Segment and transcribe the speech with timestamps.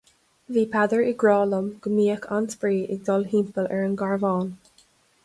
[0.53, 4.51] Bhí Peadar ag rá liom go mbíodh an-spraoi ag dul thimpeall ar an gcarbhán.